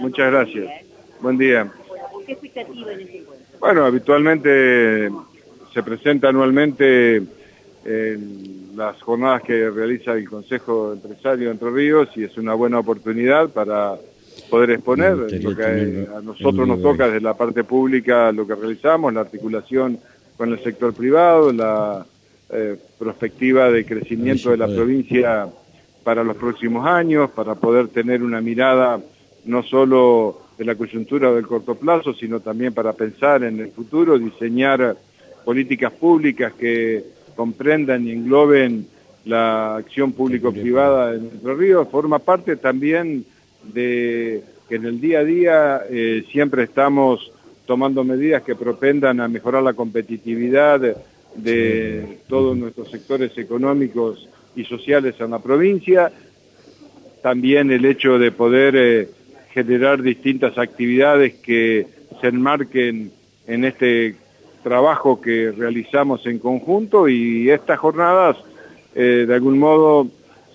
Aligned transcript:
Muchas 0.00 0.32
gracias. 0.32 0.66
Buen 1.20 1.36
día. 1.36 1.70
¿Qué 2.26 2.32
expectativa 2.32 2.92
en 2.92 3.00
este 3.00 3.18
encuentro? 3.18 3.46
Bueno, 3.60 3.84
habitualmente 3.84 5.10
se 5.74 5.82
presenta 5.82 6.30
anualmente 6.30 7.16
en 7.84 8.76
las 8.76 9.00
jornadas 9.02 9.42
que 9.42 9.68
realiza 9.68 10.14
el 10.14 10.28
Consejo 10.28 10.94
Empresario 10.94 11.48
de 11.48 11.52
Entre 11.52 11.70
Ríos 11.70 12.08
y 12.16 12.24
es 12.24 12.36
una 12.38 12.54
buena 12.54 12.78
oportunidad 12.78 13.50
para 13.50 13.96
poder 14.48 14.70
exponer 14.70 15.16
lo 15.16 15.54
que 15.54 16.08
a 16.16 16.20
nosotros 16.22 16.66
nos 16.66 16.80
toca 16.80 17.06
desde 17.06 17.20
la 17.20 17.36
parte 17.36 17.62
pública, 17.62 18.32
lo 18.32 18.46
que 18.46 18.54
realizamos, 18.54 19.12
la 19.12 19.20
articulación 19.20 19.98
con 20.38 20.50
el 20.50 20.58
sector 20.60 20.94
privado, 20.94 21.52
la 21.52 22.06
eh, 22.50 22.76
perspectiva 22.98 23.70
de 23.70 23.84
crecimiento 23.84 24.50
de 24.50 24.56
la 24.56 24.66
provincia 24.66 25.46
para 26.02 26.24
los 26.24 26.36
próximos 26.36 26.86
años, 26.86 27.30
para 27.30 27.54
poder 27.54 27.88
tener 27.88 28.22
una 28.22 28.40
mirada 28.40 28.98
no 29.44 29.62
solo 29.62 30.42
de 30.58 30.64
la 30.64 30.74
coyuntura 30.74 31.32
del 31.32 31.46
corto 31.46 31.74
plazo, 31.74 32.12
sino 32.14 32.40
también 32.40 32.74
para 32.74 32.92
pensar 32.92 33.42
en 33.44 33.60
el 33.60 33.70
futuro, 33.70 34.18
diseñar 34.18 34.96
políticas 35.44 35.92
públicas 35.92 36.52
que 36.52 37.04
comprendan 37.34 38.06
y 38.06 38.12
engloben 38.12 38.86
la 39.24 39.76
acción 39.76 40.12
público-privada 40.12 41.14
en 41.14 41.30
Entre 41.32 41.54
Ríos, 41.54 41.88
forma 41.88 42.18
parte 42.18 42.56
también 42.56 43.24
de 43.72 44.42
que 44.68 44.76
en 44.76 44.84
el 44.84 45.00
día 45.00 45.20
a 45.20 45.24
día 45.24 45.80
eh, 45.88 46.24
siempre 46.30 46.64
estamos 46.64 47.32
tomando 47.66 48.04
medidas 48.04 48.42
que 48.42 48.54
propendan 48.54 49.20
a 49.20 49.28
mejorar 49.28 49.62
la 49.62 49.74
competitividad 49.74 50.80
de 51.36 52.18
todos 52.28 52.56
nuestros 52.56 52.90
sectores 52.90 53.36
económicos 53.38 54.28
y 54.56 54.64
sociales 54.64 55.14
en 55.20 55.30
la 55.30 55.38
provincia, 55.38 56.10
también 57.22 57.70
el 57.70 57.84
hecho 57.84 58.18
de 58.18 58.32
poder 58.32 58.74
eh, 58.76 59.08
generar 59.52 60.02
distintas 60.02 60.56
actividades 60.58 61.34
que 61.34 61.86
se 62.20 62.28
enmarquen 62.28 63.12
en 63.46 63.64
este 63.64 64.16
trabajo 64.62 65.20
que 65.20 65.52
realizamos 65.52 66.26
en 66.26 66.38
conjunto 66.38 67.08
y 67.08 67.50
estas 67.50 67.78
jornadas 67.78 68.36
eh, 68.94 69.24
de 69.26 69.34
algún 69.34 69.58
modo 69.58 70.08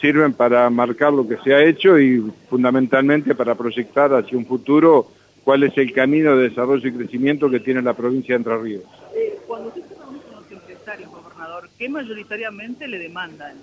sirven 0.00 0.32
para 0.32 0.68
marcar 0.68 1.12
lo 1.12 1.26
que 1.26 1.36
se 1.38 1.54
ha 1.54 1.62
hecho 1.62 1.98
y 1.98 2.20
fundamentalmente 2.50 3.34
para 3.34 3.54
proyectar 3.54 4.12
hacia 4.12 4.36
un 4.36 4.46
futuro 4.46 5.06
cuál 5.44 5.62
es 5.62 5.76
el 5.78 5.92
camino 5.92 6.36
de 6.36 6.48
desarrollo 6.48 6.88
y 6.88 6.92
crecimiento 6.92 7.48
que 7.48 7.60
tiene 7.60 7.82
la 7.82 7.94
provincia 7.94 8.34
de 8.34 8.36
Entre 8.38 8.58
Ríos. 8.58 8.84
Eh, 9.14 9.38
cuando 9.46 9.68
usted 9.68 9.82
se 9.82 9.94
reúne 9.94 10.18
con 10.20 10.42
los 10.42 10.50
empresarios, 10.50 11.10
gobernador, 11.10 11.68
¿qué 11.78 11.88
mayoritariamente 11.88 12.88
le 12.88 12.98
demandan? 12.98 13.56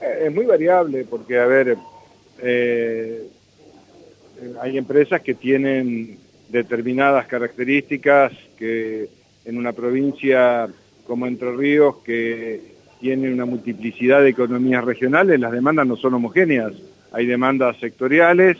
Eh, 0.00 0.24
es 0.26 0.34
muy 0.34 0.44
variable 0.44 1.06
porque, 1.08 1.38
a 1.38 1.46
ver, 1.46 1.76
eh, 2.42 3.28
hay 4.60 4.78
empresas 4.78 5.20
que 5.22 5.34
tienen 5.34 6.18
determinadas 6.48 7.26
características 7.26 8.32
que 8.58 9.08
en 9.44 9.58
una 9.58 9.72
provincia 9.72 10.68
como 11.06 11.26
Entre 11.26 11.54
Ríos, 11.54 11.96
que 12.04 12.60
tiene 13.00 13.32
una 13.32 13.44
multiplicidad 13.44 14.22
de 14.22 14.30
economías 14.30 14.84
regionales, 14.84 15.38
las 15.38 15.52
demandas 15.52 15.86
no 15.86 15.96
son 15.96 16.14
homogéneas. 16.14 16.72
Hay 17.12 17.26
demandas 17.26 17.78
sectoriales 17.78 18.56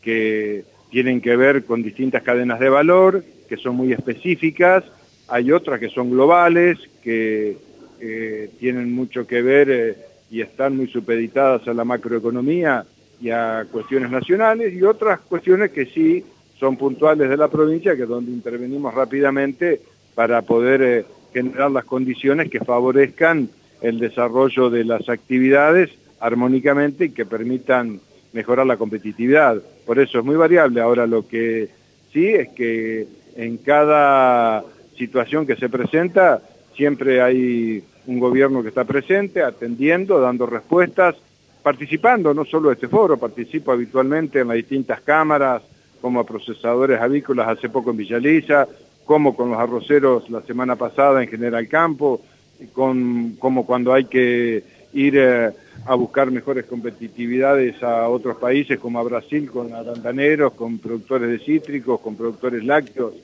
que 0.00 0.64
tienen 0.90 1.20
que 1.20 1.36
ver 1.36 1.64
con 1.64 1.82
distintas 1.82 2.22
cadenas 2.22 2.60
de 2.60 2.68
valor, 2.68 3.24
que 3.48 3.56
son 3.56 3.76
muy 3.76 3.92
específicas, 3.92 4.84
hay 5.28 5.50
otras 5.50 5.80
que 5.80 5.88
son 5.88 6.10
globales, 6.10 6.78
que 7.02 7.56
eh, 8.00 8.50
tienen 8.60 8.92
mucho 8.92 9.26
que 9.26 9.42
ver 9.42 9.70
eh, 9.70 9.96
y 10.30 10.40
están 10.40 10.76
muy 10.76 10.86
supeditadas 10.88 11.66
a 11.66 11.74
la 11.74 11.84
macroeconomía 11.84 12.84
y 13.22 13.30
a 13.30 13.64
cuestiones 13.70 14.10
nacionales, 14.10 14.74
y 14.74 14.82
otras 14.82 15.20
cuestiones 15.20 15.70
que 15.70 15.86
sí 15.86 16.24
son 16.58 16.76
puntuales 16.76 17.30
de 17.30 17.36
la 17.36 17.48
provincia, 17.48 17.94
que 17.94 18.02
es 18.02 18.08
donde 18.08 18.32
intervenimos 18.32 18.92
rápidamente 18.92 19.80
para 20.14 20.42
poder 20.42 20.82
eh, 20.82 21.04
generar 21.32 21.70
las 21.70 21.84
condiciones 21.84 22.50
que 22.50 22.60
favorezcan 22.60 23.48
el 23.80 24.00
desarrollo 24.00 24.70
de 24.70 24.84
las 24.84 25.08
actividades 25.08 25.90
armónicamente 26.20 27.06
y 27.06 27.10
que 27.10 27.24
permitan 27.24 28.00
mejorar 28.32 28.66
la 28.66 28.76
competitividad. 28.76 29.62
Por 29.86 29.98
eso 29.98 30.18
es 30.18 30.24
muy 30.24 30.36
variable. 30.36 30.80
Ahora 30.80 31.06
lo 31.06 31.26
que 31.26 31.68
sí 32.12 32.28
es 32.28 32.48
que 32.50 33.06
en 33.36 33.56
cada 33.58 34.64
situación 34.96 35.46
que 35.46 35.56
se 35.56 35.68
presenta 35.68 36.42
siempre 36.76 37.22
hay 37.22 37.84
un 38.06 38.18
gobierno 38.18 38.62
que 38.62 38.68
está 38.68 38.84
presente, 38.84 39.42
atendiendo, 39.42 40.20
dando 40.20 40.46
respuestas, 40.46 41.16
participando, 41.62 42.34
no 42.34 42.44
solo 42.44 42.68
de 42.68 42.74
este 42.74 42.88
foro, 42.88 43.16
participo 43.16 43.72
habitualmente 43.72 44.40
en 44.40 44.48
las 44.48 44.56
distintas 44.56 45.00
cámaras, 45.00 45.62
como 46.00 46.26
procesadores 46.26 47.00
avícolas 47.00 47.48
hace 47.48 47.68
poco 47.68 47.90
en 47.90 47.98
Villaliza, 47.98 48.66
como 49.04 49.36
con 49.36 49.50
los 49.50 49.58
arroceros 49.58 50.28
la 50.30 50.42
semana 50.42 50.76
pasada 50.76 51.22
en 51.22 51.28
General 51.28 51.66
Campo, 51.68 52.20
con, 52.72 53.36
como 53.38 53.64
cuando 53.64 53.92
hay 53.92 54.04
que 54.06 54.62
ir 54.92 55.14
eh, 55.16 55.50
a 55.86 55.94
buscar 55.94 56.30
mejores 56.30 56.66
competitividades 56.66 57.82
a 57.82 58.08
otros 58.08 58.36
países 58.36 58.78
como 58.78 58.98
a 58.98 59.02
Brasil 59.02 59.50
con 59.50 59.72
arandaneros, 59.72 60.52
con 60.54 60.78
productores 60.78 61.28
de 61.28 61.38
cítricos, 61.38 62.00
con 62.00 62.16
productores 62.16 62.64
lácteos 62.64 63.14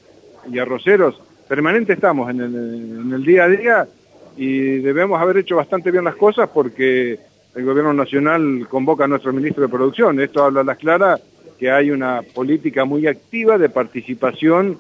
y 0.51 0.59
arroceros. 0.59 1.21
Permanente 1.49 1.95
estamos 1.95 2.31
en 2.31 2.41
el, 2.41 2.55
en 2.55 3.13
el 3.13 3.25
día 3.25 3.45
a 3.45 3.49
día 3.49 3.89
y 4.37 4.79
debemos 4.79 5.21
haber 5.21 5.39
hecho 5.39 5.57
bastante 5.57 5.91
bien 5.91 6.05
las 6.05 6.17
cosas 6.17 6.49
porque 6.53 7.19
el 7.55 7.65
gobierno 7.65 7.93
nacional 7.93 8.67
convoca 8.69 9.05
a 9.05 9.09
nuestro 9.09 9.33
ministro 9.33 9.63
de 9.63 9.69
Producción. 9.69 10.21
Esto 10.21 10.45
habla 10.45 10.61
a 10.61 10.65
las 10.65 10.79
claras 10.79 11.21
que 11.59 11.71
hay 11.71 11.91
una 11.91 12.23
política 12.23 12.85
muy 12.85 13.07
activa 13.07 13.59
de 13.59 13.69
participación 13.69 14.79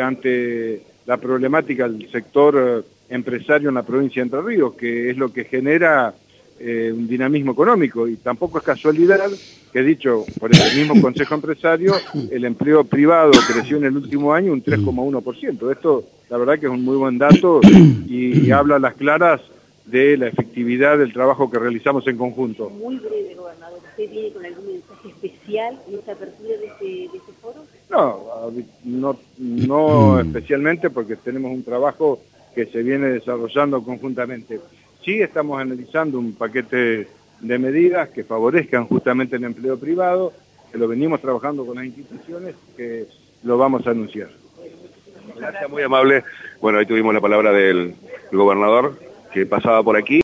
ante 0.00 0.82
la 1.06 1.18
problemática 1.18 1.88
del 1.88 2.10
sector 2.10 2.56
eh, 2.56 3.14
empresario 3.14 3.68
en 3.68 3.74
la 3.74 3.82
provincia 3.82 4.22
de 4.22 4.26
Entre 4.26 4.42
Ríos, 4.42 4.74
que 4.74 5.10
es 5.10 5.16
lo 5.16 5.32
que 5.32 5.44
genera 5.44 6.14
eh, 6.58 6.92
un 6.94 7.06
dinamismo 7.06 7.52
económico. 7.52 8.08
Y 8.08 8.16
tampoco 8.16 8.58
es 8.58 8.64
casualidad 8.64 9.30
que, 9.72 9.82
dicho 9.82 10.24
por 10.38 10.50
el 10.54 10.76
mismo 10.76 11.00
Consejo 11.00 11.34
Empresario, 11.34 11.94
el 12.30 12.44
empleo 12.44 12.84
privado 12.84 13.32
creció 13.52 13.76
en 13.76 13.84
el 13.84 13.96
último 13.96 14.32
año 14.32 14.52
un 14.52 14.62
3,1%. 14.62 15.72
Esto, 15.72 16.04
la 16.30 16.38
verdad 16.38 16.58
que 16.58 16.66
es 16.66 16.72
un 16.72 16.84
muy 16.84 16.96
buen 16.96 17.18
dato 17.18 17.60
y, 18.08 18.50
habla 18.50 18.76
a 18.76 18.78
las 18.78 18.94
claras 18.94 19.40
de 19.86 20.16
la 20.16 20.28
efectividad 20.28 20.98
del 20.98 21.12
trabajo 21.12 21.50
que 21.50 21.58
realizamos 21.58 22.06
en 22.06 22.16
conjunto. 22.16 22.70
Muy 22.70 22.96
breve, 22.96 23.34
gobernador. 23.34 23.80
¿Usted 23.90 24.10
viene 24.10 24.32
con 24.32 24.46
algún 24.46 24.66
mensaje 24.66 25.08
especial 25.08 25.78
en 25.88 25.94
esta 25.94 26.12
apertura 26.12 26.56
de 26.56 26.66
este, 26.66 26.84
de 26.84 27.18
este 27.18 27.32
foro? 27.40 27.64
No, 27.90 28.50
no, 28.84 29.18
no 29.38 30.20
especialmente 30.26 30.90
porque 30.90 31.16
tenemos 31.16 31.52
un 31.52 31.62
trabajo 31.62 32.20
que 32.54 32.66
se 32.66 32.82
viene 32.82 33.08
desarrollando 33.08 33.82
conjuntamente. 33.82 34.60
Sí 35.04 35.20
estamos 35.20 35.60
analizando 35.60 36.18
un 36.18 36.32
paquete 36.32 37.08
de 37.40 37.58
medidas 37.58 38.08
que 38.08 38.24
favorezcan 38.24 38.86
justamente 38.86 39.36
el 39.36 39.44
empleo 39.44 39.78
privado, 39.78 40.32
que 40.72 40.78
lo 40.78 40.88
venimos 40.88 41.20
trabajando 41.20 41.66
con 41.66 41.76
las 41.76 41.84
instituciones, 41.84 42.54
que 42.76 43.06
lo 43.42 43.58
vamos 43.58 43.86
a 43.86 43.90
anunciar. 43.90 44.30
Gracias, 45.36 45.68
muy 45.68 45.82
amable. 45.82 46.24
Bueno, 46.60 46.78
ahí 46.78 46.86
tuvimos 46.86 47.12
la 47.12 47.20
palabra 47.20 47.52
del 47.52 47.94
gobernador 48.32 48.96
que 49.34 49.44
pasaba 49.44 49.82
por 49.82 49.96
aquí. 49.96 50.12